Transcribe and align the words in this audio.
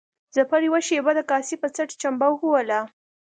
ظفر 0.35 0.59
يوه 0.67 0.81
شېبه 0.87 1.11
د 1.15 1.19
کاسې 1.31 1.55
په 1.61 1.67
څټ 1.75 1.89
چمبه 2.01 2.27
ووهله. 2.31 2.79